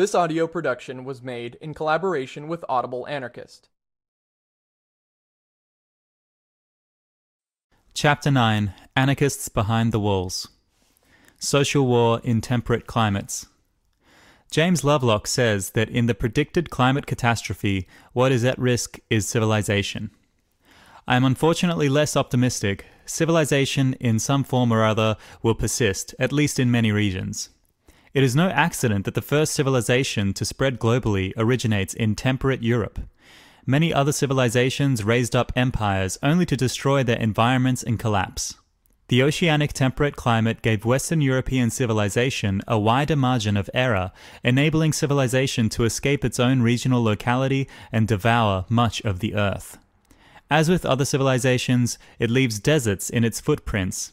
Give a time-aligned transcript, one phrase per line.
[0.00, 3.68] This audio production was made in collaboration with Audible Anarchist.
[7.92, 10.48] Chapter 9 Anarchists Behind the Walls
[11.38, 13.44] Social War in Temperate Climates.
[14.50, 20.10] James Lovelock says that in the predicted climate catastrophe, what is at risk is civilization.
[21.06, 22.86] I am unfortunately less optimistic.
[23.04, 27.50] Civilization, in some form or other, will persist, at least in many regions.
[28.12, 32.98] It is no accident that the first civilization to spread globally originates in temperate Europe.
[33.64, 38.56] Many other civilizations raised up empires only to destroy their environments and collapse.
[39.06, 44.10] The oceanic temperate climate gave Western European civilization a wider margin of error,
[44.42, 49.78] enabling civilization to escape its own regional locality and devour much of the earth.
[50.50, 54.12] As with other civilizations, it leaves deserts in its footprints.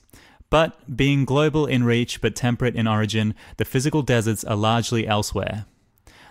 [0.49, 5.65] But, being global in reach but temperate in origin, the physical deserts are largely elsewhere.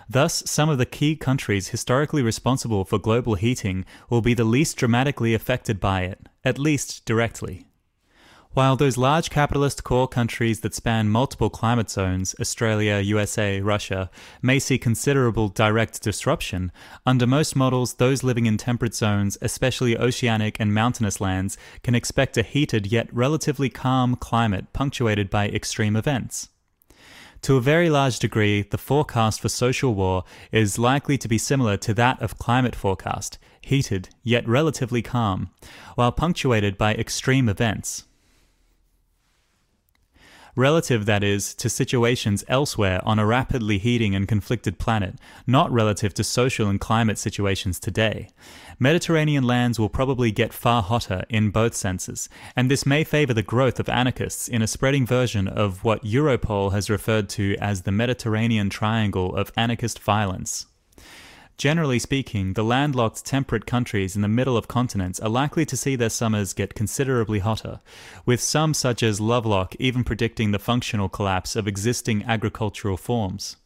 [0.09, 4.77] Thus, some of the key countries historically responsible for global heating will be the least
[4.77, 7.67] dramatically affected by it, at least directly.
[8.57, 14.09] While those large capitalist core countries that span multiple climate zones, Australia, USA, Russia,
[14.41, 16.71] may see considerable direct disruption,
[17.05, 22.35] under most models, those living in temperate zones, especially oceanic and mountainous lands, can expect
[22.35, 26.49] a heated yet relatively calm climate punctuated by extreme events.
[27.43, 31.77] To a very large degree, the forecast for social war is likely to be similar
[31.77, 35.51] to that of climate forecast, heated yet relatively calm,
[35.93, 38.05] while punctuated by extreme events
[40.57, 46.13] relative, that is, to situations elsewhere on a rapidly heating and conflicted planet, not relative
[46.15, 48.27] to social and climate situations today.
[48.79, 53.41] Mediterranean lands will probably get far hotter in both senses, and this may favor the
[53.41, 57.91] growth of anarchists in a spreading version of what Europol has referred to as the
[57.91, 60.65] Mediterranean Triangle of Anarchist Violence.
[61.57, 65.95] Generally speaking, the landlocked temperate countries in the middle of continents are likely to see
[65.95, 67.79] their summers get considerably hotter,
[68.27, 73.57] with some such as Lovelock even predicting the functional collapse of existing agricultural forms.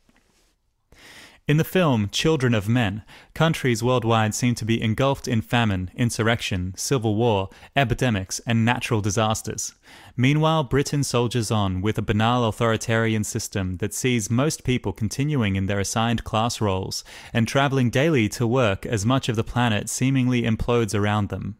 [1.51, 3.03] In the film Children of Men,
[3.33, 9.75] countries worldwide seem to be engulfed in famine, insurrection, civil war, epidemics, and natural disasters.
[10.15, 15.65] Meanwhile, Britain soldiers on with a banal authoritarian system that sees most people continuing in
[15.65, 17.03] their assigned class roles
[17.33, 21.57] and traveling daily to work as much of the planet seemingly implodes around them.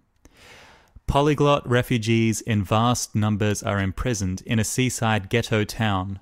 [1.05, 6.21] Polyglot refugees in vast numbers are imprisoned in a seaside ghetto town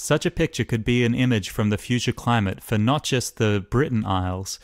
[0.00, 3.64] such a picture could be an image from the future climate for not just the
[3.70, 4.58] Britain Isles,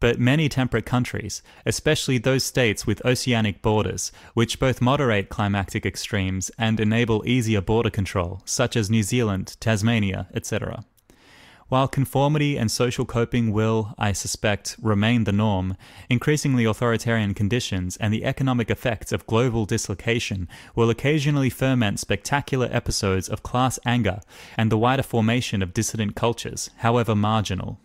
[0.00, 6.50] but many temperate countries, especially those states with oceanic borders, which both moderate climatic extremes
[6.58, 10.84] and enable easier border control, such as New Zealand, Tasmania, etc.
[11.72, 15.74] While conformity and social coping will, I suspect, remain the norm,
[16.10, 23.26] increasingly authoritarian conditions and the economic effects of global dislocation will occasionally ferment spectacular episodes
[23.26, 24.20] of class anger
[24.54, 27.80] and the wider formation of dissident cultures, however marginal.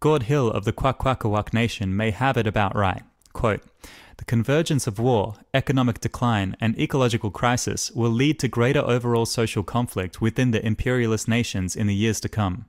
[0.00, 3.02] Gord Hill of the Kwakwaka'wakw Nation may have it about right.
[3.32, 3.62] Quote,
[4.18, 9.62] the convergence of war, economic decline, and ecological crisis will lead to greater overall social
[9.62, 12.66] conflict within the imperialist nations in the years to come.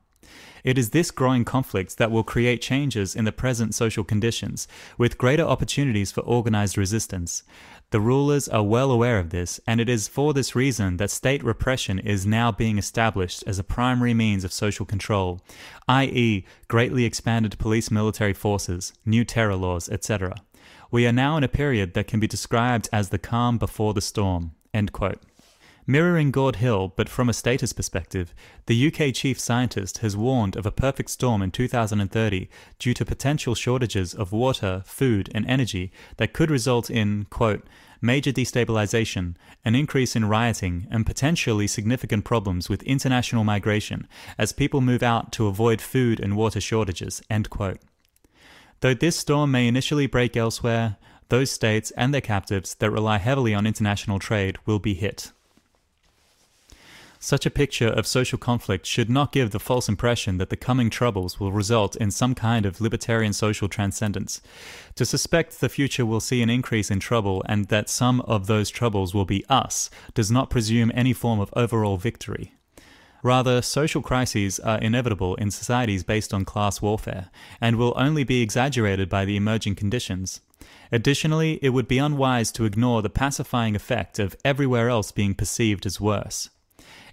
[0.63, 4.67] It is this growing conflict that will create changes in the present social conditions,
[4.97, 7.43] with greater opportunities for organized resistance.
[7.91, 11.43] The rulers are well aware of this, and it is for this reason that state
[11.43, 15.41] repression is now being established as a primary means of social control,
[15.87, 20.35] i.e., greatly expanded police military forces, new terror laws, etc.
[20.89, 24.01] We are now in a period that can be described as the calm before the
[24.01, 24.51] storm.
[24.73, 25.19] End quote.
[25.87, 28.35] Mirroring Gord Hill, but from a status perspective,
[28.67, 33.55] the UK chief scientist has warned of a perfect storm in 2030 due to potential
[33.55, 37.65] shortages of water, food, and energy that could result in, quote,
[37.99, 44.81] major destabilization, an increase in rioting, and potentially significant problems with international migration as people
[44.81, 47.79] move out to avoid food and water shortages, end quote.
[48.81, 50.97] Though this storm may initially break elsewhere,
[51.29, 55.31] those states and their captives that rely heavily on international trade will be hit.
[57.23, 60.89] Such a picture of social conflict should not give the false impression that the coming
[60.89, 64.41] troubles will result in some kind of libertarian social transcendence.
[64.95, 68.71] To suspect the future will see an increase in trouble and that some of those
[68.71, 72.55] troubles will be us does not presume any form of overall victory.
[73.21, 77.29] Rather, social crises are inevitable in societies based on class warfare,
[77.61, 80.41] and will only be exaggerated by the emerging conditions.
[80.91, 85.85] Additionally, it would be unwise to ignore the pacifying effect of everywhere else being perceived
[85.85, 86.49] as worse.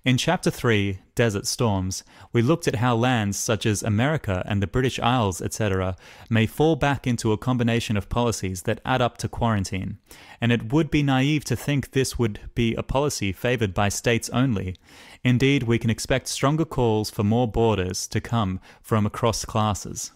[0.09, 2.03] In Chapter 3, Desert Storms,
[2.33, 5.97] we looked at how lands such as America and the British Isles, etc.,
[6.31, 9.99] may fall back into a combination of policies that add up to quarantine,
[10.41, 14.31] and it would be naive to think this would be a policy favoured by states
[14.31, 14.77] only.
[15.25, 20.13] Indeed, we can expect stronger calls for more borders to come from across classes.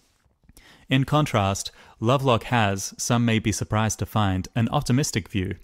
[0.89, 1.69] In contrast,
[1.99, 5.57] Lovelock has, some may be surprised to find, an optimistic view.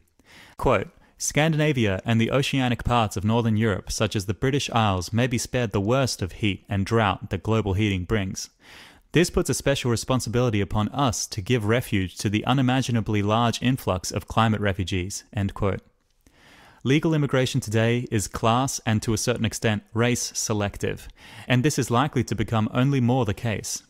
[0.56, 5.28] Quote, Scandinavia and the oceanic parts of northern Europe, such as the British Isles, may
[5.28, 8.50] be spared the worst of heat and drought that global heating brings.
[9.12, 14.12] This puts a special responsibility upon us to give refuge to the unimaginably large influx
[14.12, 15.26] of climate refugees.
[16.86, 21.10] Legal immigration today is class and to a certain extent race selective,
[21.50, 23.84] and this is likely to become only more the case.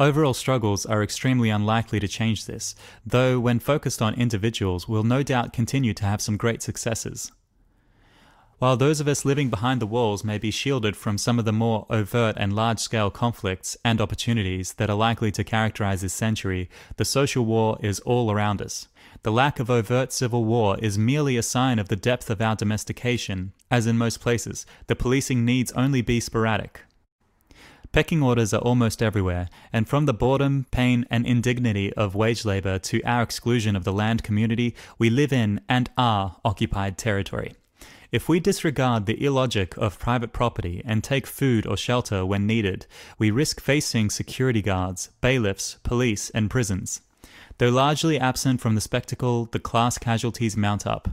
[0.00, 2.74] Overall struggles are extremely unlikely to change this,
[3.04, 7.32] though when focused on individuals will no doubt continue to have some great successes.
[8.60, 11.52] While those of us living behind the walls may be shielded from some of the
[11.52, 16.70] more overt and large scale conflicts and opportunities that are likely to characterize this century,
[16.96, 18.88] the social war is all around us.
[19.22, 22.56] The lack of overt civil war is merely a sign of the depth of our
[22.56, 23.52] domestication.
[23.70, 26.84] As in most places, the policing needs only be sporadic.
[27.92, 32.78] Pecking orders are almost everywhere, and from the boredom, pain, and indignity of wage labor
[32.78, 37.54] to our exclusion of the land community, we live in and are occupied territory.
[38.12, 42.86] If we disregard the illogic of private property and take food or shelter when needed,
[43.18, 47.00] we risk facing security guards, bailiffs, police, and prisons.
[47.58, 51.08] Though largely absent from the spectacle, the class casualties mount up.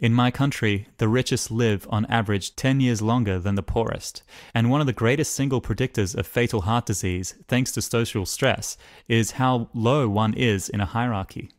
[0.00, 4.22] In my country, the richest live on average 10 years longer than the poorest,
[4.54, 8.78] and one of the greatest single predictors of fatal heart disease, thanks to social stress,
[9.08, 11.50] is how low one is in a hierarchy.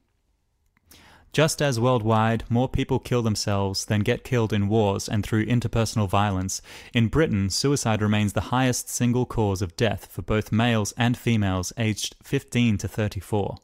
[1.32, 6.10] Just as worldwide more people kill themselves than get killed in wars and through interpersonal
[6.10, 6.64] violence,
[6.96, 11.72] in Britain suicide remains the highest single cause of death for both males and females
[11.78, 13.60] aged 15 to 34.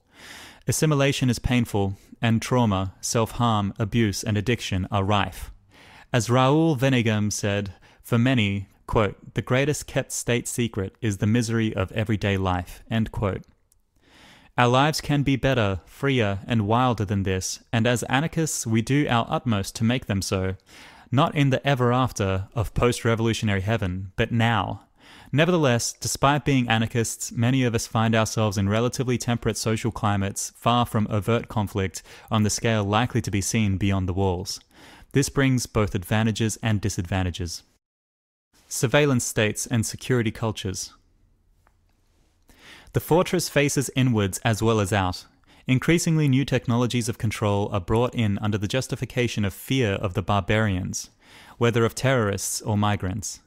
[0.69, 5.49] Assimilation is painful, and trauma, self harm, abuse, and addiction are rife.
[6.11, 7.73] As Raoul Vaneigem said,
[8.03, 12.83] for many, quote, the greatest kept state secret is the misery of everyday life.
[12.91, 13.43] End quote.
[14.57, 19.07] Our lives can be better, freer, and wilder than this, and as anarchists, we do
[19.07, 20.55] our utmost to make them so.
[21.11, 24.86] Not in the ever after of post revolutionary heaven, but now,
[25.37, 30.83] Nevertheless, despite being anarchists, many of us find ourselves in relatively temperate social climates far
[30.83, 32.01] from overt conflict
[32.31, 34.59] on the scale likely to be seen beyond the walls.
[35.11, 37.61] This brings both advantages and disadvantages.
[38.67, 40.95] Surveillance states and security cultures.
[42.93, 45.27] The fortress faces inwards as well as out.
[45.67, 50.23] Increasingly new technologies of control are brought in under the justification of fear of the
[50.23, 51.11] barbarians,
[51.59, 53.41] whether of terrorists or migrants.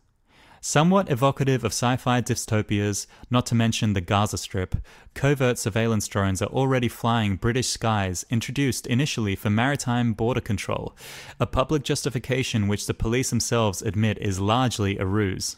[0.63, 4.77] Somewhat evocative of sci fi dystopias, not to mention the Gaza Strip,
[5.15, 10.95] covert surveillance drones are already flying British skies, introduced initially for maritime border control,
[11.41, 15.57] a public justification which the police themselves admit is largely a ruse.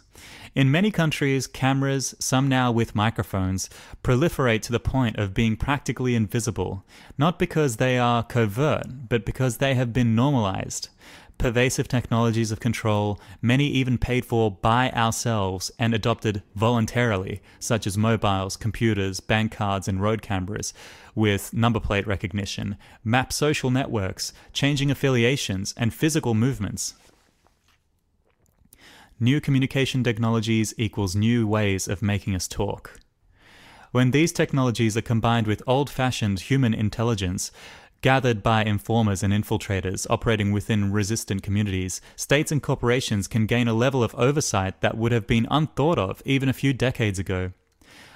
[0.54, 3.68] In many countries, cameras, some now with microphones,
[4.04, 6.84] proliferate to the point of being practically invisible,
[7.18, 10.90] not because they are covert, but because they have been normalized
[11.42, 17.98] pervasive technologies of control, many even paid for by ourselves and adopted voluntarily, such as
[17.98, 20.72] mobiles, computers, bank cards, and road cameras,
[21.16, 26.94] with number plate recognition, map social networks, changing affiliations, and physical movements.
[29.18, 33.00] New communication technologies equals new ways of making us talk.
[33.90, 37.52] When these technologies are combined with old fashioned human intelligence,
[38.02, 43.74] Gathered by informers and infiltrators operating within resistant communities, states and corporations can gain a
[43.74, 47.52] level of oversight that would have been unthought of even a few decades ago.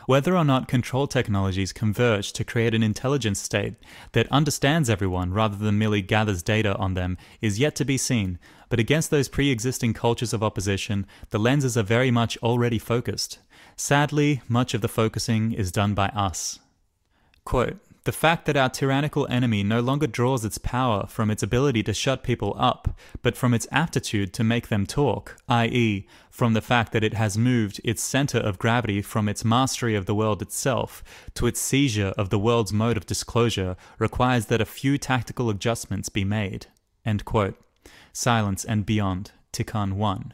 [0.07, 3.75] Whether or not control technologies converge to create an intelligence state
[4.11, 8.41] that understands everyone rather than merely gathers data on them is yet to be seen,
[8.69, 13.39] but against those pre existing cultures of opposition, the lenses are very much already focused.
[13.77, 16.59] Sadly, much of the focusing is done by us.
[17.45, 21.83] Quote, the fact that our tyrannical enemy no longer draws its power from its ability
[21.83, 26.61] to shut people up, but from its aptitude to make them talk, i.e., from the
[26.61, 30.41] fact that it has moved its center of gravity from its mastery of the world
[30.41, 31.03] itself
[31.35, 36.09] to its seizure of the world's mode of disclosure, requires that a few tactical adjustments
[36.09, 36.67] be made.
[38.13, 40.33] Silence and Beyond, Tiqqun 1.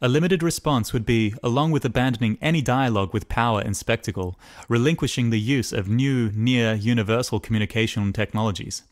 [0.00, 4.38] A limited response would be, along with abandoning any dialogue with power and spectacle,
[4.68, 8.84] relinquishing the use of new, near universal communication technologies.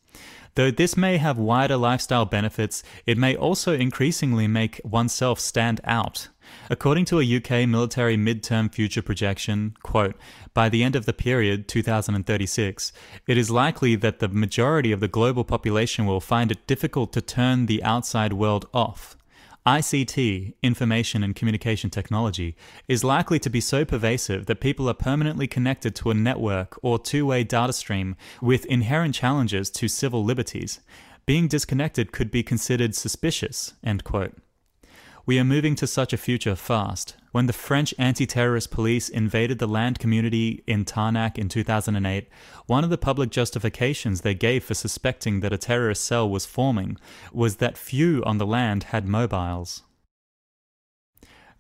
[0.56, 6.28] Though this may have wider lifestyle benefits, it may also increasingly make oneself stand out.
[6.70, 10.16] According to a UK military midterm future projection, quote,
[10.54, 12.92] by the end of the period 2036,
[13.28, 17.20] it is likely that the majority of the global population will find it difficult to
[17.20, 19.16] turn the outside world off.
[19.66, 22.54] ICT, information and communication technology,
[22.86, 27.00] is likely to be so pervasive that people are permanently connected to a network or
[27.00, 30.78] two way data stream with inherent challenges to civil liberties.
[31.26, 33.74] Being disconnected could be considered suspicious.
[33.82, 34.34] End quote.
[35.26, 37.16] We are moving to such a future fast.
[37.32, 42.28] When the French anti terrorist police invaded the land community in Tarnac in 2008,
[42.66, 46.96] one of the public justifications they gave for suspecting that a terrorist cell was forming
[47.32, 49.82] was that few on the land had mobiles.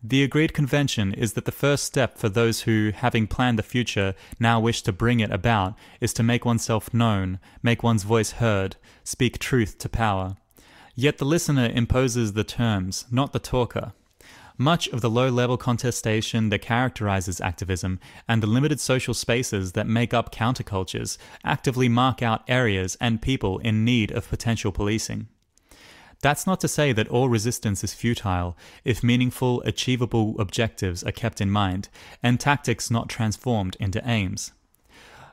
[0.00, 4.14] The agreed convention is that the first step for those who, having planned the future,
[4.38, 8.76] now wish to bring it about, is to make oneself known, make one's voice heard,
[9.02, 10.36] speak truth to power.
[10.98, 13.92] Yet the listener imposes the terms, not the talker.
[14.56, 19.86] Much of the low level contestation that characterizes activism and the limited social spaces that
[19.86, 25.28] make up countercultures actively mark out areas and people in need of potential policing.
[26.22, 31.42] That's not to say that all resistance is futile if meaningful, achievable objectives are kept
[31.42, 31.90] in mind
[32.22, 34.52] and tactics not transformed into aims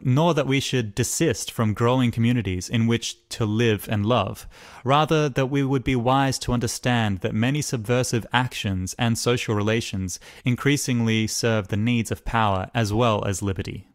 [0.05, 4.48] nor that we should desist from growing communities in which to live and love.
[4.83, 10.19] Rather, that we would be wise to understand that many subversive actions and social relations
[10.45, 13.88] increasingly serve the needs of power as well as liberty.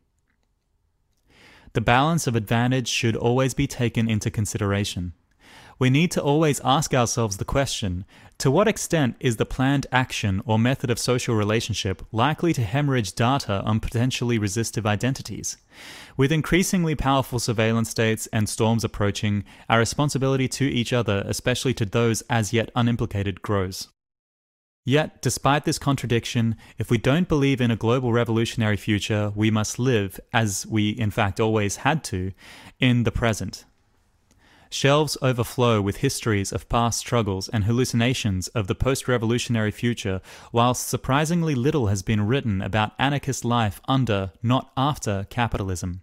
[1.75, 5.13] The balance of advantage should always be taken into consideration
[5.79, 8.05] we need to always ask ourselves the question
[8.39, 13.15] to what extent is the planned action or method of social relationship likely to hemorrhage
[13.15, 15.57] data on potentially resistive identities?
[16.17, 21.85] With increasingly powerful surveillance states and storms approaching, our responsibility to each other, especially to
[21.85, 23.89] those as yet unimplicated, grows.
[24.85, 29.79] Yet, despite this contradiction, if we don't believe in a global revolutionary future, we must
[29.79, 32.33] live, as we in fact always had to,
[32.81, 33.65] in the present.
[34.71, 40.21] Shelves overflow with histories of past struggles and hallucinations of the post revolutionary future,
[40.53, 46.03] whilst surprisingly little has been written about anarchist life under, not after, capitalism.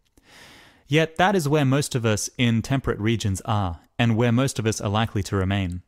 [0.87, 4.65] Yet that is where most of us in temperate regions are, and where most of
[4.65, 5.83] us are likely to remain.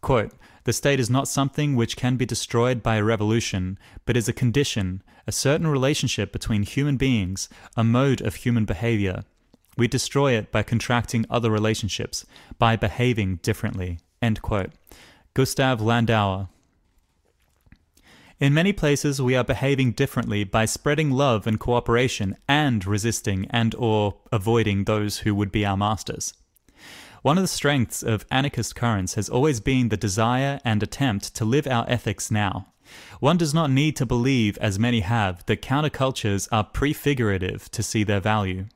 [0.00, 0.32] Quote,
[0.64, 4.32] the state is not something which can be destroyed by a revolution, but is a
[4.32, 9.24] condition, a certain relationship between human beings, a mode of human behavior,
[9.78, 12.26] we destroy it by contracting other relationships,
[12.58, 14.00] by behaving differently.
[14.20, 14.72] End quote.
[15.34, 16.48] Gustav Landauer.
[18.40, 23.74] In many places, we are behaving differently by spreading love and cooperation and resisting and
[23.76, 26.34] or avoiding those who would be our masters.
[27.22, 31.44] One of the strengths of anarchist currents has always been the desire and attempt to
[31.44, 32.66] live our ethics now.
[33.20, 38.04] One does not need to believe, as many have, that countercultures are prefigurative to see
[38.04, 38.66] their value.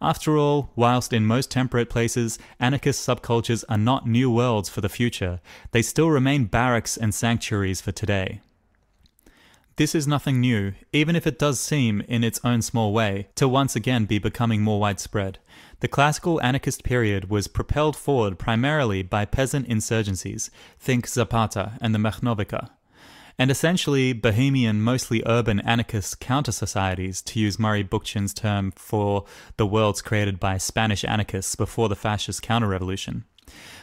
[0.00, 4.88] After all, whilst in most temperate places, anarchist subcultures are not new worlds for the
[4.88, 8.40] future, they still remain barracks and sanctuaries for today.
[9.76, 13.48] This is nothing new, even if it does seem, in its own small way, to
[13.48, 15.40] once again be becoming more widespread.
[15.80, 21.98] The classical anarchist period was propelled forward primarily by peasant insurgencies, think Zapata and the
[21.98, 22.70] Machnovika,
[23.38, 29.24] and essentially bohemian, mostly urban anarchist counter societies, to use Murray Bookchin's term for
[29.56, 33.24] the worlds created by Spanish anarchists before the fascist counter revolution.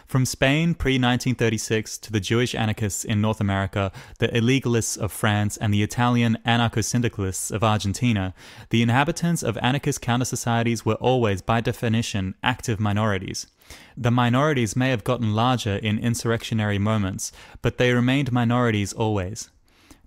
[0.06, 5.56] From Spain pre 1936 to the Jewish anarchists in North America, the illegalists of France,
[5.56, 8.34] and the Italian anarcho syndicalists of Argentina,
[8.72, 13.48] the inhabitants of anarchist counter societies were always, by definition, active minorities.
[13.96, 19.50] The minorities may have gotten larger in insurrectionary moments, but they remained minorities always.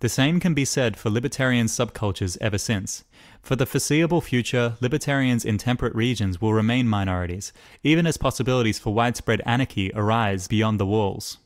[0.00, 3.04] The same can be said for libertarian subcultures ever since.
[3.44, 8.94] For the foreseeable future, libertarians in temperate regions will remain minorities, even as possibilities for
[8.94, 11.36] widespread anarchy arise beyond the walls.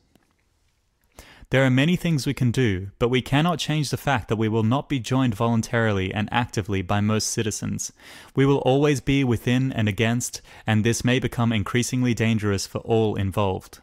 [1.49, 4.47] There are many things we can do, but we cannot change the fact that we
[4.47, 7.91] will not be joined voluntarily and actively by most citizens.
[8.33, 13.15] We will always be within and against, and this may become increasingly dangerous for all
[13.15, 13.81] involved.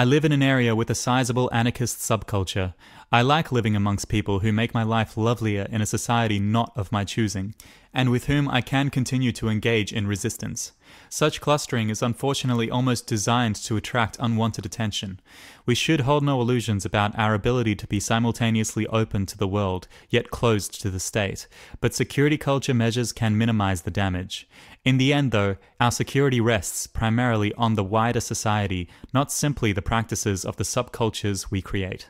[0.00, 2.72] I live in an area with a sizable anarchist subculture.
[3.12, 6.90] I like living amongst people who make my life lovelier in a society not of
[6.90, 7.54] my choosing,
[7.92, 10.72] and with whom I can continue to engage in resistance.
[11.12, 15.18] Such clustering is unfortunately almost designed to attract unwanted attention.
[15.66, 19.88] We should hold no illusions about our ability to be simultaneously open to the world,
[20.08, 21.48] yet closed to the state,
[21.80, 24.48] but security culture measures can minimize the damage.
[24.84, 29.82] In the end, though, our security rests primarily on the wider society, not simply the
[29.82, 32.08] practices of the subcultures we create.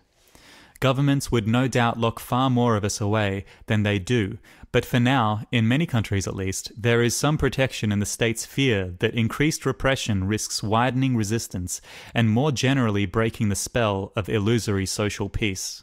[0.78, 4.38] Governments would no doubt lock far more of us away than they do,
[4.72, 8.46] but for now, in many countries at least, there is some protection in the state's
[8.46, 11.80] fear that increased repression risks widening resistance
[12.14, 15.82] and more generally breaking the spell of illusory social peace.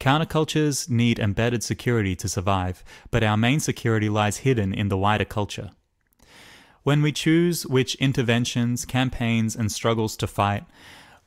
[0.00, 5.24] Countercultures need embedded security to survive, but our main security lies hidden in the wider
[5.24, 5.70] culture.
[6.82, 10.64] When we choose which interventions, campaigns, and struggles to fight,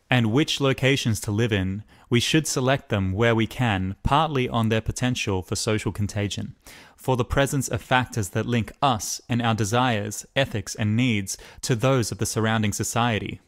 [0.09, 4.69] and which locations to live in, we should select them where we can, partly on
[4.69, 6.53] their potential for social contagion,
[6.95, 11.73] for the presence of factors that link us and our desires, ethics, and needs to
[11.73, 13.39] those of the surrounding society.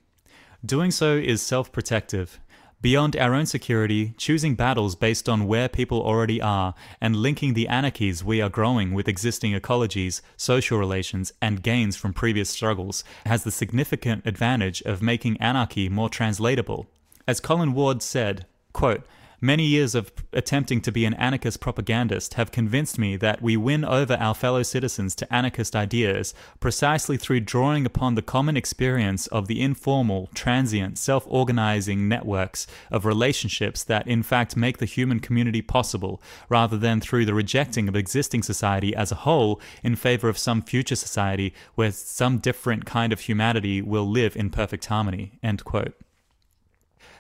[0.66, 2.40] Doing so is self protective,
[2.84, 7.70] Beyond our own security, choosing battles based on where people already are and linking the
[7.70, 13.46] anarchies we are growing with existing ecologies, social relations, and gains from previous struggles has
[13.46, 16.86] the significant advantage of making anarchy more translatable.
[17.26, 19.04] As Colin Ward said, quote,
[19.44, 23.84] Many years of attempting to be an anarchist propagandist have convinced me that we win
[23.84, 29.48] over our fellow citizens to anarchist ideas precisely through drawing upon the common experience of
[29.48, 35.62] the informal, transient, self organizing networks of relationships that in fact make the human community
[35.62, 40.38] possible, rather than through the rejecting of existing society as a whole in favor of
[40.38, 45.38] some future society where some different kind of humanity will live in perfect harmony.
[45.44, 45.96] End quote.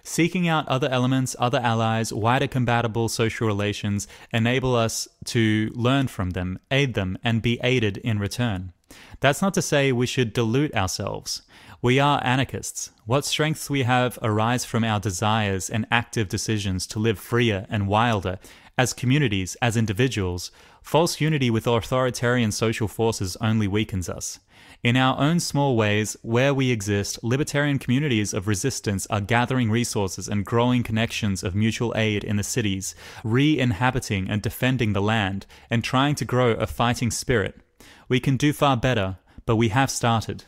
[0.06, 6.32] Seeking out other elements, other allies, wider compatible social relations enable us to learn from
[6.32, 8.74] them, aid them, and be aided in return.
[9.22, 11.44] That's not to say we should dilute ourselves.
[11.82, 12.92] We are anarchists.
[13.06, 17.88] What strengths we have arise from our desires and active decisions to live freer and
[17.88, 18.40] wilder
[18.78, 20.52] as communities, as individuals.
[20.82, 24.40] False unity with authoritarian social forces only weakens us.
[24.84, 30.28] In our own small ways, where we exist, libertarian communities of resistance are gathering resources
[30.28, 35.46] and growing connections of mutual aid in the cities, re inhabiting and defending the land,
[35.70, 37.62] and trying to grow a fighting spirit.
[38.10, 40.44] We can do far better, but we have started.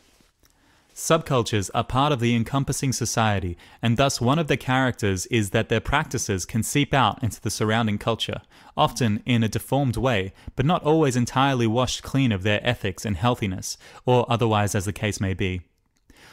[0.94, 5.70] Subcultures are part of the encompassing society, and thus one of their characters is that
[5.70, 8.42] their practices can seep out into the surrounding culture,
[8.76, 13.16] often in a deformed way, but not always entirely washed clean of their ethics and
[13.16, 15.62] healthiness, or otherwise as the case may be.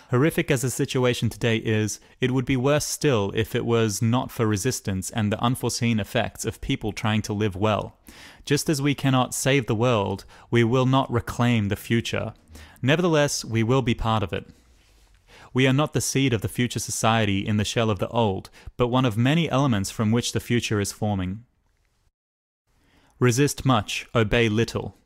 [0.09, 4.29] Horrific as the situation today is, it would be worse still if it was not
[4.29, 7.97] for resistance and the unforeseen effects of people trying to live well.
[8.45, 12.33] Just as we cannot save the world, we will not reclaim the future.
[12.81, 14.45] Nevertheless, we will be part of it.
[15.51, 18.49] We are not the seed of the future society in the shell of the old,
[18.77, 21.45] but one of many elements from which the future is forming.
[23.19, 24.97] Resist much, obey little.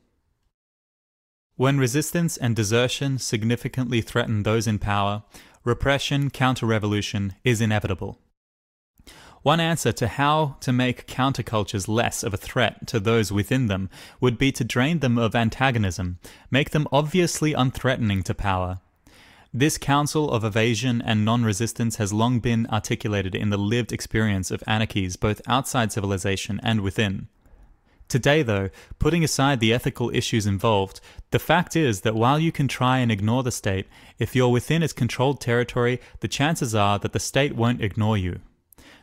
[1.56, 5.24] When resistance and desertion significantly threaten those in power,
[5.64, 8.18] repression counter revolution is inevitable.
[9.42, 13.88] One answer to how to make countercultures less of a threat to those within them
[14.20, 16.18] would be to drain them of antagonism,
[16.50, 18.80] make them obviously unthreatening to power.
[19.52, 24.50] This counsel of evasion and non resistance has long been articulated in the lived experience
[24.50, 27.28] of anarchies both outside civilization and within.
[28.08, 32.66] Today, though, putting aside the ethical issues involved, the fact is that while you can
[32.66, 33.86] try and ignore the state,
[34.18, 38.40] if you're within its controlled territory, the chances are that the state won't ignore you.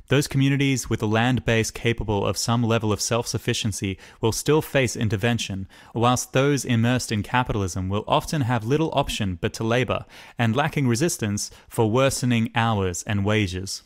[0.08, 4.62] Those communities with a land base capable of some level of self sufficiency will still
[4.62, 10.06] face intervention, whilst those immersed in capitalism will often have little option but to labour,
[10.38, 13.84] and lacking resistance for worsening hours and wages.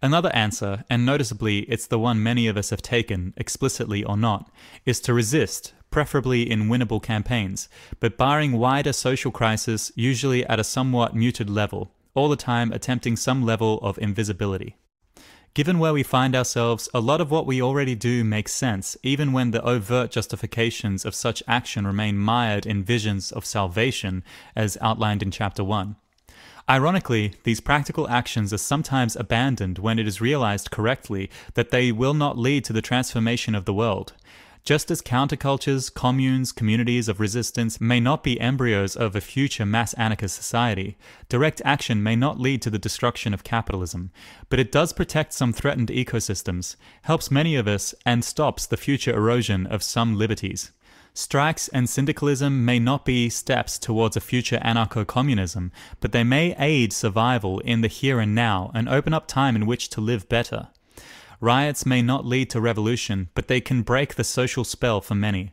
[0.00, 4.48] Another answer, and noticeably it's the one many of us have taken, explicitly or not,
[4.86, 10.64] is to resist, preferably in winnable campaigns, but barring wider social crisis, usually at a
[10.64, 14.76] somewhat muted level, all the time attempting some level of invisibility.
[15.54, 19.32] Given where we find ourselves, a lot of what we already do makes sense, even
[19.32, 24.22] when the overt justifications of such action remain mired in visions of salvation,
[24.54, 25.96] as outlined in Chapter 1.
[26.70, 32.12] Ironically, these practical actions are sometimes abandoned when it is realized correctly that they will
[32.12, 34.12] not lead to the transformation of the world.
[34.64, 39.94] Just as countercultures, communes, communities of resistance may not be embryos of a future mass
[39.94, 40.98] anarchist society,
[41.30, 44.10] direct action may not lead to the destruction of capitalism,
[44.50, 49.14] but it does protect some threatened ecosystems, helps many of us, and stops the future
[49.14, 50.70] erosion of some liberties.
[51.18, 56.54] Strikes and syndicalism may not be steps towards a future anarcho communism, but they may
[56.60, 60.28] aid survival in the here and now and open up time in which to live
[60.28, 60.68] better.
[61.40, 65.50] Riots may not lead to revolution, but they can break the social spell for many.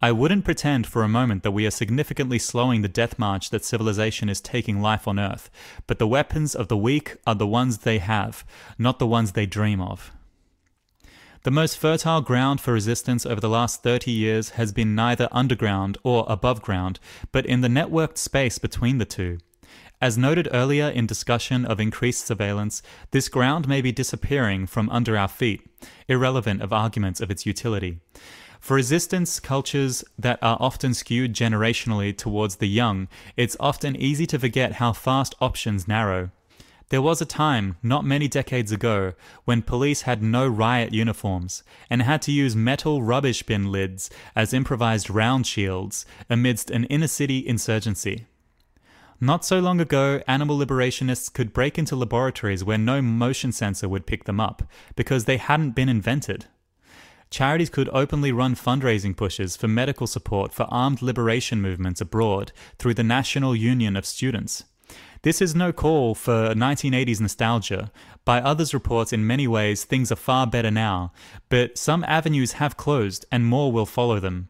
[0.00, 3.64] I wouldn't pretend for a moment that we are significantly slowing the death march that
[3.64, 5.50] civilization is taking life on Earth,
[5.88, 8.44] but the weapons of the weak are the ones they have,
[8.78, 10.12] not the ones they dream of.
[11.42, 15.96] The most fertile ground for resistance over the last 30 years has been neither underground
[16.02, 17.00] or above ground,
[17.32, 19.38] but in the networked space between the two.
[20.02, 25.16] As noted earlier in discussion of increased surveillance, this ground may be disappearing from under
[25.16, 25.62] our feet,
[26.08, 28.00] irrelevant of arguments of its utility.
[28.60, 34.38] For resistance cultures that are often skewed generationally towards the young, it's often easy to
[34.38, 36.32] forget how fast options narrow.
[36.90, 39.12] There was a time, not many decades ago,
[39.44, 44.52] when police had no riot uniforms and had to use metal rubbish bin lids as
[44.52, 48.26] improvised round shields amidst an inner city insurgency.
[49.20, 54.06] Not so long ago, animal liberationists could break into laboratories where no motion sensor would
[54.06, 54.64] pick them up
[54.96, 56.46] because they hadn't been invented.
[57.30, 62.94] Charities could openly run fundraising pushes for medical support for armed liberation movements abroad through
[62.94, 64.64] the National Union of Students.
[65.22, 67.92] This is no call for 1980s nostalgia.
[68.24, 71.12] By others' reports, in many ways, things are far better now,
[71.50, 74.48] but some avenues have closed and more will follow them.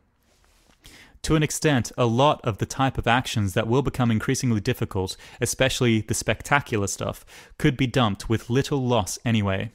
[1.22, 5.16] To an extent, a lot of the type of actions that will become increasingly difficult,
[5.40, 7.26] especially the spectacular stuff,
[7.58, 9.72] could be dumped with little loss anyway.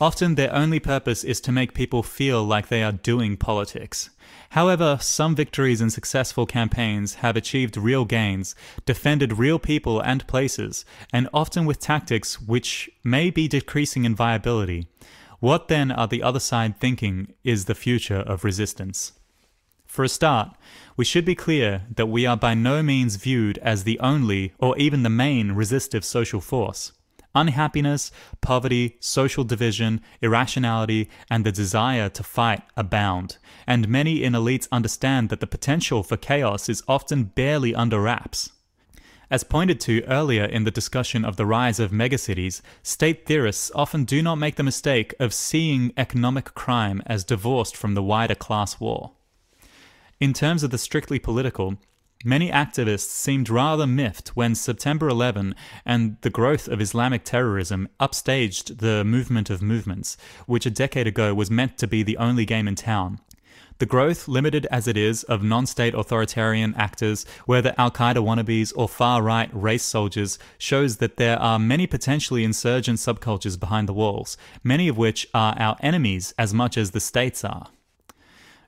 [0.00, 4.10] Often their only purpose is to make people feel like they are doing politics.
[4.50, 8.54] However, some victories and successful campaigns have achieved real gains,
[8.86, 14.86] defended real people and places, and often with tactics which may be decreasing in viability.
[15.40, 19.12] What then are the other side thinking is the future of resistance?
[19.86, 20.56] For a start,
[20.96, 24.76] we should be clear that we are by no means viewed as the only or
[24.78, 26.92] even the main resistive social force.
[27.38, 34.66] Unhappiness, poverty, social division, irrationality, and the desire to fight abound, and many in elites
[34.72, 38.50] understand that the potential for chaos is often barely under wraps.
[39.30, 44.04] As pointed to earlier in the discussion of the rise of megacities, state theorists often
[44.04, 48.80] do not make the mistake of seeing economic crime as divorced from the wider class
[48.80, 49.12] war.
[50.18, 51.76] In terms of the strictly political,
[52.24, 55.54] Many activists seemed rather miffed when September 11
[55.86, 61.32] and the growth of Islamic terrorism upstaged the movement of movements, which a decade ago
[61.32, 63.20] was meant to be the only game in town.
[63.78, 68.72] The growth, limited as it is, of non state authoritarian actors, whether Al Qaeda wannabes
[68.74, 73.94] or far right race soldiers, shows that there are many potentially insurgent subcultures behind the
[73.94, 77.68] walls, many of which are our enemies as much as the states are.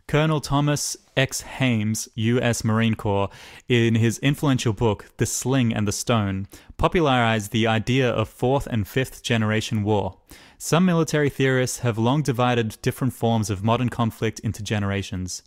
[0.07, 1.43] Colonel Thomas X.
[1.43, 2.65] Hammes, U.S.
[2.65, 3.29] Marine Corps,
[3.69, 8.89] in his influential book, The Sling and the Stone, popularized the idea of fourth and
[8.89, 10.17] fifth generation war.
[10.57, 15.43] Some military theorists have long divided different forms of modern conflict into generations.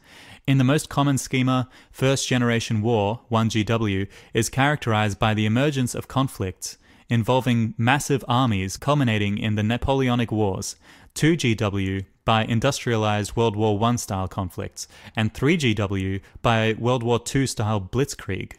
[0.46, 6.08] In the most common schema, First Generation War, 1GW, is characterized by the emergence of
[6.08, 6.78] conflicts
[7.10, 10.76] involving massive armies culminating in the Napoleonic Wars.
[11.16, 17.82] 2GW by industrialized World War I style conflicts, and 3GW by World War II style
[17.82, 18.54] blitzkrieg.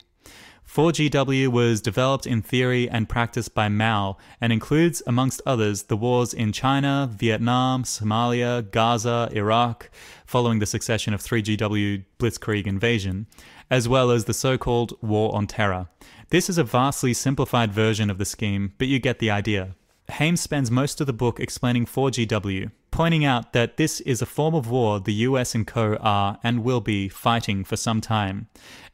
[0.68, 6.34] 4GW was developed in theory and practice by Mao and includes, amongst others, the wars
[6.34, 9.88] in China, Vietnam, Somalia, Gaza, Iraq,
[10.26, 13.26] following the succession of 3GW blitzkrieg invasion,
[13.70, 15.88] as well as the so called War on Terror.
[16.30, 19.76] This is a vastly simplified version of the scheme, but you get the idea.
[20.10, 24.54] Hammes spends most of the book explaining 4GW, pointing out that this is a form
[24.54, 28.48] of war the US and co are and will be fighting for some time,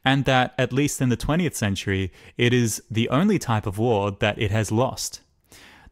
[0.05, 4.11] and that, at least in the 20th century, it is the only type of war
[4.19, 5.19] that it has lost.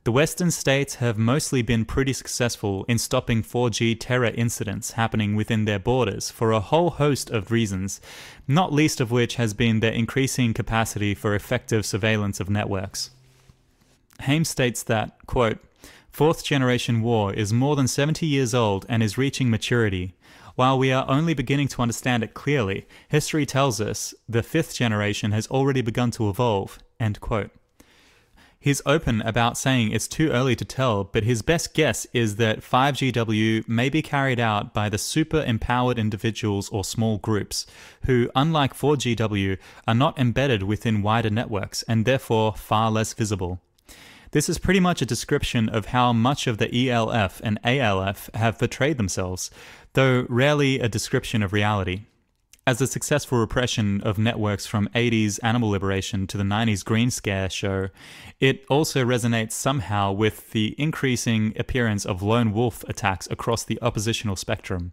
[0.05, 5.65] The Western states have mostly been pretty successful in stopping 4G terror incidents happening within
[5.65, 7.99] their borders for a whole host of reasons,
[8.47, 13.11] not least of which has been their increasing capacity for effective surveillance of networks.
[14.19, 15.59] Hammes states that, quote,
[16.11, 20.15] Fourth generation war is more than 70 years old and is reaching maturity.
[20.55, 25.31] While we are only beginning to understand it clearly, history tells us the fifth generation
[25.31, 26.79] has already begun to evolve.
[26.99, 27.51] End quote.
[28.61, 32.59] He's open about saying it's too early to tell, but his best guess is that
[32.59, 37.65] 5GW may be carried out by the super empowered individuals or small groups,
[38.05, 43.61] who, unlike 4GW, are not embedded within wider networks and therefore far less visible.
[44.31, 48.59] This is pretty much a description of how much of the ELF and ALF have
[48.59, 49.49] portrayed themselves,
[49.93, 52.03] though rarely a description of reality.
[52.67, 57.49] As the successful repression of networks from 80s animal liberation to the 90s Green Scare
[57.49, 57.89] show,
[58.39, 64.35] it also resonates somehow with the increasing appearance of lone wolf attacks across the oppositional
[64.35, 64.91] spectrum.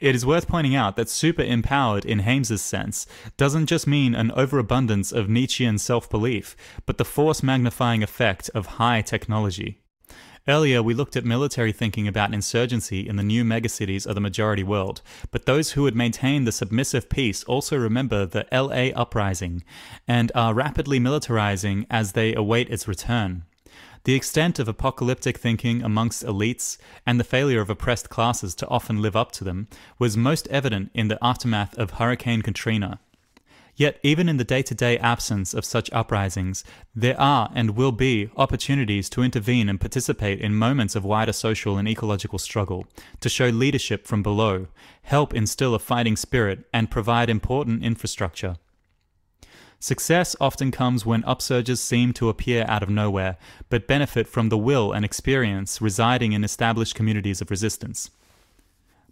[0.00, 4.30] It is worth pointing out that super empowered in Hammes's sense doesn't just mean an
[4.32, 9.80] overabundance of Nietzschean self belief, but the force magnifying effect of high technology.
[10.48, 14.62] Earlier, we looked at military thinking about insurgency in the new megacities of the majority
[14.62, 19.64] world, but those who would maintain the submissive peace also remember the LA uprising
[20.06, 23.42] and are rapidly militarizing as they await its return.
[24.04, 29.02] The extent of apocalyptic thinking amongst elites and the failure of oppressed classes to often
[29.02, 29.66] live up to them
[29.98, 33.00] was most evident in the aftermath of Hurricane Katrina.
[33.78, 37.92] Yet, even in the day to day absence of such uprisings, there are and will
[37.92, 42.86] be opportunities to intervene and participate in moments of wider social and ecological struggle,
[43.20, 44.68] to show leadership from below,
[45.02, 48.56] help instill a fighting spirit, and provide important infrastructure.
[49.78, 53.36] Success often comes when upsurges seem to appear out of nowhere,
[53.68, 58.10] but benefit from the will and experience residing in established communities of resistance.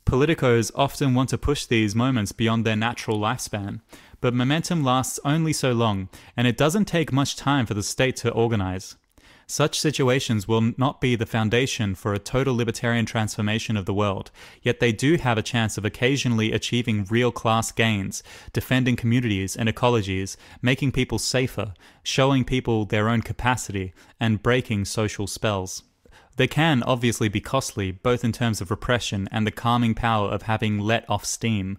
[0.07, 3.81] Politicos often want to push these moments beyond their natural lifespan,
[4.25, 8.17] but momentum lasts only so long, and it doesn't take much time for the state
[8.17, 8.97] to organize.
[9.47, 14.31] Such situations will not be the foundation for a total libertarian transformation of the world,
[14.63, 18.23] yet they do have a chance of occasionally achieving real class gains,
[18.55, 25.27] defending communities and ecologies, making people safer, showing people their own capacity, and breaking social
[25.27, 25.83] spells.
[26.37, 30.43] They can obviously be costly, both in terms of repression and the calming power of
[30.43, 31.77] having let off steam.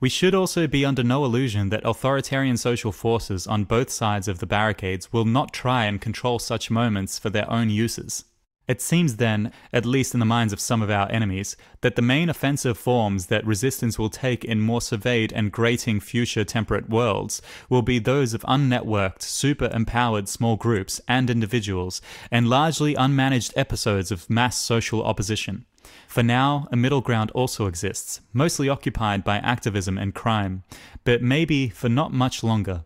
[0.00, 4.38] We should also be under no illusion that authoritarian social forces on both sides of
[4.38, 8.24] the barricades will not try and control such moments for their own uses.
[8.68, 12.02] It seems then, at least in the minds of some of our enemies, that the
[12.02, 17.42] main offensive forms that resistance will take in more surveyed and grating future temperate worlds
[17.68, 24.12] will be those of unnetworked, super empowered small groups and individuals, and largely unmanaged episodes
[24.12, 25.64] of mass social opposition.
[26.06, 30.64] For now, a middle ground also exists, mostly occupied by activism and crime,
[31.04, 32.82] but maybe for not much longer.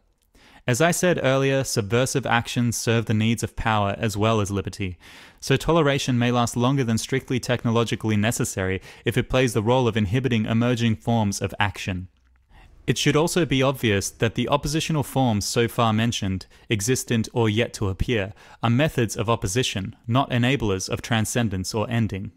[0.67, 4.97] As I said earlier, subversive actions serve the needs of power as well as liberty,
[5.41, 9.97] so toleration may last longer than strictly technologically necessary if it plays the role of
[9.97, 12.07] inhibiting emerging forms of action.
[12.87, 17.73] It should also be obvious that the oppositional forms so far mentioned, existent or yet
[17.75, 22.33] to appear, are methods of opposition, not enablers of transcendence or ending.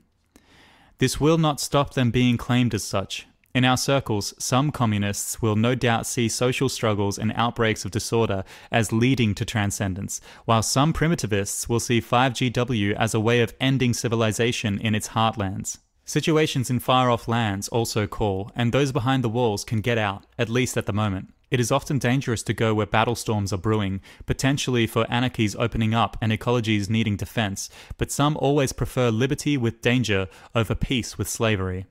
[0.97, 5.55] This will not stop them being claimed as such, in our circles, some communists will
[5.55, 10.91] no doubt see social struggles and outbreaks of disorder as leading to transcendence, while some
[10.91, 15.77] primitivists will see 5GW as a way of ending civilization in its heartlands.
[16.03, 20.25] Situations in far off lands also call, and those behind the walls can get out,
[20.37, 21.31] at least at the moment.
[21.51, 25.93] It is often dangerous to go where battle storms are brewing, potentially for anarchies opening
[25.93, 31.29] up and ecologies needing defense, but some always prefer liberty with danger over peace with
[31.29, 31.85] slavery.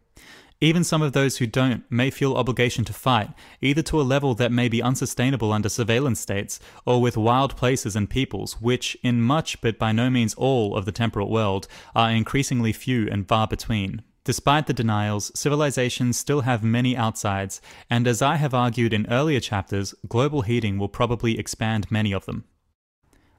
[0.61, 4.35] Even some of those who don't may feel obligation to fight, either to a level
[4.35, 9.21] that may be unsustainable under surveillance states, or with wild places and peoples, which, in
[9.21, 13.47] much but by no means all of the temperate world, are increasingly few and far
[13.47, 14.03] between.
[14.25, 17.61] Despite the denials, civilizations still have many outsides,
[17.91, 22.25] and as I have argued in earlier chapters, global heating will probably expand many of
[22.25, 22.45] them.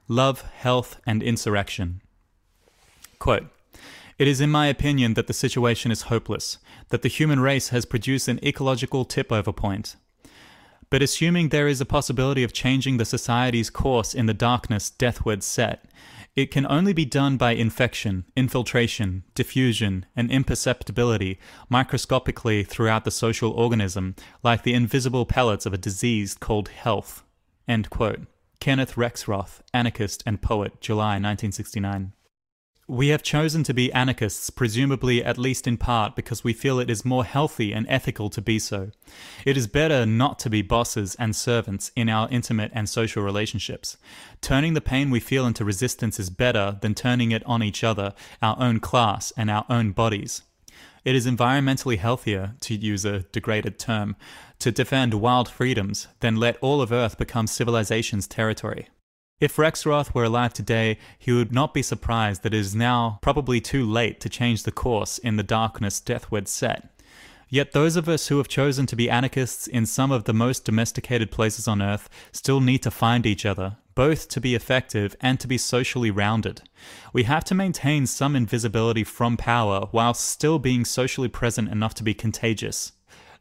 [0.06, 2.02] Love, health, and insurrection.
[3.18, 3.48] Quote,
[4.18, 6.58] it is in my opinion that the situation is hopeless,
[6.90, 9.96] that the human race has produced an ecological tip over point.
[10.88, 15.42] But assuming there is a possibility of changing the society's course in the darkness deathward
[15.42, 15.84] set,
[16.36, 21.38] it can only be done by infection, infiltration, diffusion, and imperceptibility
[21.70, 27.24] microscopically throughout the social organism, like the invisible pellets of a disease called health.
[28.60, 32.12] Kenneth Rexroth, anarchist and poet, July 1969.
[32.88, 36.88] We have chosen to be anarchists, presumably at least in part because we feel it
[36.88, 38.92] is more healthy and ethical to be so.
[39.44, 43.96] It is better not to be bosses and servants in our intimate and social relationships.
[44.40, 48.14] Turning the pain we feel into resistance is better than turning it on each other,
[48.40, 50.42] our own class, and our own bodies.
[51.04, 54.14] It is environmentally healthier, to use a degraded term,
[54.60, 58.88] to defend wild freedoms than let all of Earth become civilization's territory.
[59.38, 63.60] If Rexroth were alive today, he would not be surprised that it is now probably
[63.60, 66.88] too late to change the course in the darkness deathward set.
[67.50, 70.64] Yet those of us who have chosen to be anarchists in some of the most
[70.64, 75.38] domesticated places on earth still need to find each other, both to be effective and
[75.38, 76.62] to be socially rounded.
[77.12, 82.02] We have to maintain some invisibility from power while still being socially present enough to
[82.02, 82.92] be contagious.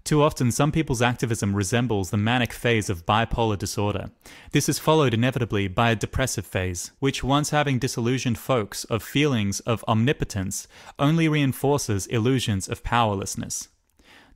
[0.06, 4.12] Too often, some people's activism resembles the manic phase of bipolar disorder.
[4.52, 9.62] This is followed inevitably by a depressive phase, which, once having disillusioned folks of feelings
[9.62, 10.68] of omnipotence,
[11.00, 13.70] only reinforces illusions of powerlessness.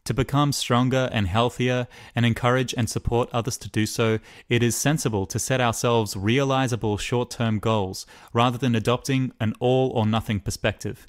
[0.06, 4.76] To become stronger and healthier and encourage and support others to do so, it is
[4.76, 10.40] sensible to set ourselves realizable short term goals rather than adopting an all or nothing
[10.40, 11.06] perspective.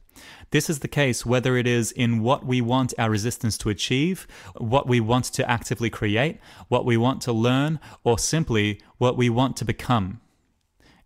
[0.50, 4.26] This is the case whether it is in what we want our resistance to achieve,
[4.56, 9.30] what we want to actively create, what we want to learn, or simply what we
[9.30, 10.20] want to become.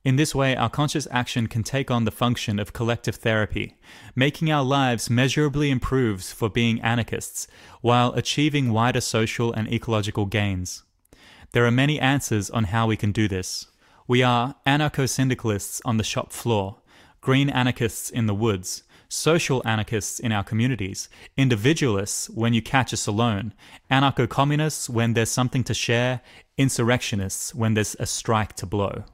[0.05, 3.79] In this way, our conscious action can take on the function of collective therapy,
[4.15, 7.49] making our lives measurably improved for being anarchists,
[7.81, 10.83] while achieving wider social and ecological gains.
[11.53, 13.69] There are many answers on how we can do this.
[14.07, 16.83] We are anarcho syndicalists on the shop floor,
[17.23, 18.83] green anarchists in the woods,
[19.15, 23.55] social anarchists in our communities, individualists when you catch us alone,
[23.91, 26.21] anarcho communists when there's something to share,
[26.59, 29.05] insurrectionists when there's a strike to blow.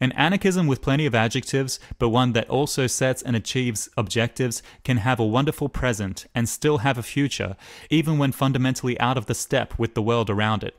[0.00, 4.96] An anarchism with plenty of adjectives, but one that also sets and achieves objectives, can
[4.98, 7.56] have a wonderful present and still have a future,
[7.90, 10.76] even when fundamentally out of the step with the world around it.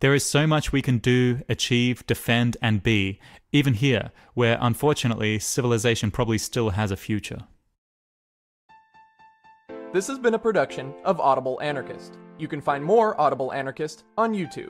[0.00, 3.20] There is so much we can do, achieve, defend, and be,
[3.52, 7.40] even here, where unfortunately civilization probably still has a future.
[9.90, 12.18] This has been a production of Audible Anarchist.
[12.38, 14.68] You can find more Audible Anarchist on YouTube.